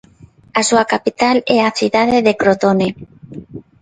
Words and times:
A 0.59 0.61
súa 0.69 0.85
capital 0.93 1.37
é 1.57 1.59
a 1.63 1.75
cidade 1.79 2.17
de 2.27 2.33
Crotone. 2.41 2.89